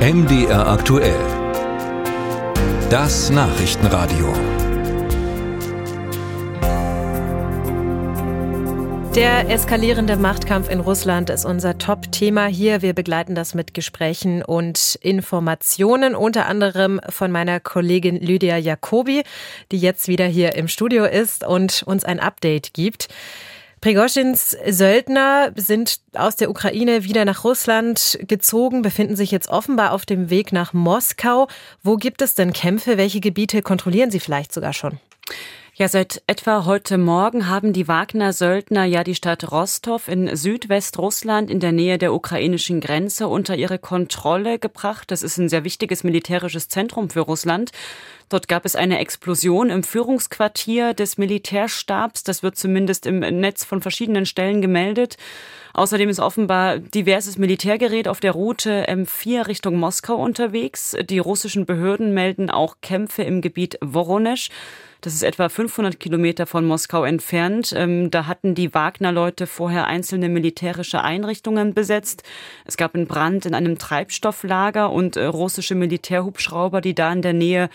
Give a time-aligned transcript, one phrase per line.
[0.00, 1.20] MDR aktuell.
[2.88, 4.32] Das Nachrichtenradio.
[9.14, 12.80] Der eskalierende Machtkampf in Russland ist unser Top-Thema hier.
[12.80, 19.22] Wir begleiten das mit Gesprächen und Informationen, unter anderem von meiner Kollegin Lydia Jacobi,
[19.70, 23.08] die jetzt wieder hier im Studio ist und uns ein Update gibt.
[23.80, 30.04] Prigoschins Söldner sind aus der Ukraine wieder nach Russland gezogen, befinden sich jetzt offenbar auf
[30.04, 31.48] dem Weg nach Moskau.
[31.82, 32.98] Wo gibt es denn Kämpfe?
[32.98, 35.00] Welche Gebiete kontrollieren Sie vielleicht sogar schon?
[35.74, 41.58] Ja, seit etwa heute Morgen haben die Wagner-Söldner ja die Stadt Rostov in Südwestrussland in
[41.58, 45.10] der Nähe der ukrainischen Grenze unter ihre Kontrolle gebracht.
[45.10, 47.70] Das ist ein sehr wichtiges militärisches Zentrum für Russland.
[48.30, 52.22] Dort gab es eine Explosion im Führungsquartier des Militärstabs.
[52.22, 55.16] Das wird zumindest im Netz von verschiedenen Stellen gemeldet.
[55.74, 60.96] Außerdem ist offenbar diverses Militärgerät auf der Route M4 Richtung Moskau unterwegs.
[61.02, 64.50] Die russischen Behörden melden auch Kämpfe im Gebiet Voronezh.
[65.00, 67.72] Das ist etwa 500 Kilometer von Moskau entfernt.
[67.74, 72.22] Ähm, da hatten die Wagner-Leute vorher einzelne militärische Einrichtungen besetzt.
[72.66, 77.32] Es gab einen Brand in einem Treibstofflager und äh, russische Militärhubschrauber, die da in der
[77.32, 77.70] Nähe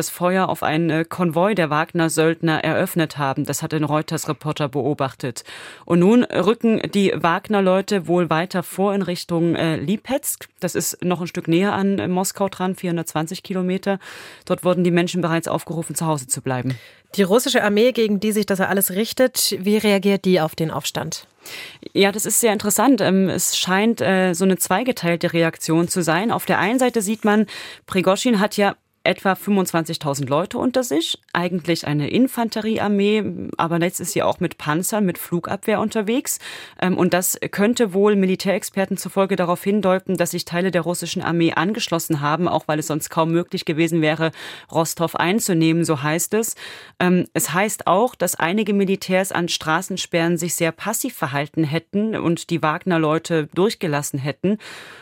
[0.00, 3.44] das Feuer auf einen äh, Konvoi der Wagner-Söldner eröffnet haben.
[3.44, 5.44] Das hat ein Reuters-Reporter beobachtet.
[5.84, 10.48] Und nun rücken die Wagner-Leute wohl weiter vor in Richtung äh, Lipetsk.
[10.58, 13.98] Das ist noch ein Stück näher an äh, Moskau dran, 420 Kilometer.
[14.46, 16.78] Dort wurden die Menschen bereits aufgerufen, zu Hause zu bleiben.
[17.16, 21.26] Die russische Armee, gegen die sich das alles richtet, wie reagiert die auf den Aufstand?
[21.92, 23.02] Ja, das ist sehr interessant.
[23.02, 24.04] Ähm, es scheint so
[24.44, 26.30] eine zweigeteilte Reaktion zu sein.
[26.30, 27.46] Auf der einen Seite sieht man,
[27.86, 34.22] Prigoschin hat ja etwa 25.000 Leute unter sich, eigentlich eine Infanteriearmee, aber jetzt ist sie
[34.22, 36.38] auch mit Panzern, mit Flugabwehr unterwegs.
[36.80, 41.52] Ähm, und das könnte wohl Militärexperten zufolge darauf hindeuten, dass sich Teile der russischen Armee
[41.52, 44.32] angeschlossen haben, auch weil es sonst kaum möglich gewesen wäre,
[44.70, 46.54] Rostov einzunehmen, so heißt es.
[46.98, 52.50] Ähm, es heißt auch, dass einige Militärs an Straßensperren sich sehr passiv verhalten hätten und
[52.50, 54.58] die Wagner-Leute durchgelassen hätten.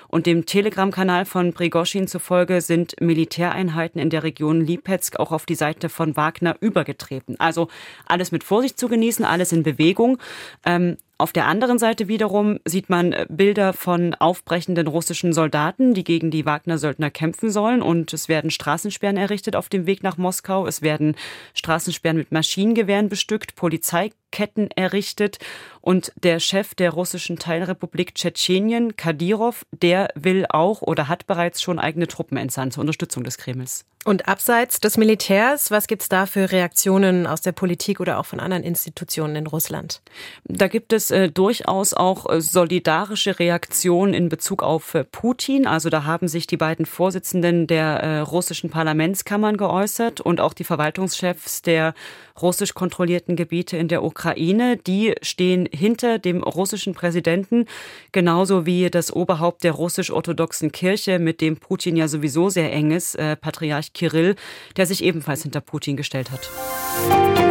[0.09, 5.54] Und dem Telegram-Kanal von Prigoschin zufolge sind Militäreinheiten in der Region Lipetsk auch auf die
[5.54, 7.38] Seite von Wagner übergetreten.
[7.41, 7.69] Also
[8.06, 10.19] alles mit Vorsicht zu genießen, alles in Bewegung.
[10.65, 16.04] Ähm, auf der anderen Seite wiederum sieht man äh, Bilder von aufbrechenden russischen Soldaten, die
[16.04, 17.82] gegen die Wagner-Söldner kämpfen sollen.
[17.82, 20.68] Und es werden Straßensperren errichtet auf dem Weg nach Moskau.
[20.68, 21.16] Es werden
[21.54, 25.38] Straßensperren mit Maschinengewehren bestückt, Polizeiketten errichtet.
[25.80, 31.80] Und der Chef der russischen Teilrepublik Tschetschenien, Kadyrov, der will auch oder hat bereits schon
[31.80, 33.84] eigene Truppen entsandt zur Unterstützung des Kremls.
[34.04, 38.26] Und abseits des Militärs, was gibt es da für Reaktionen aus der Politik oder auch
[38.26, 40.00] von anderen Institutionen in Russland?
[40.44, 45.66] Da gibt es äh, durchaus auch äh, solidarische Reaktionen in Bezug auf äh, Putin.
[45.66, 50.64] Also da haben sich die beiden Vorsitzenden der äh, russischen Parlamentskammern geäußert und auch die
[50.64, 51.94] Verwaltungschefs der
[52.41, 54.76] russisch kontrollierten Gebiete in der Ukraine.
[54.76, 57.66] Die stehen hinter dem russischen Präsidenten,
[58.12, 63.14] genauso wie das Oberhaupt der russisch-orthodoxen Kirche, mit dem Putin ja sowieso sehr eng ist,
[63.14, 64.36] äh, Patriarch Kirill,
[64.76, 67.47] der sich ebenfalls hinter Putin gestellt hat.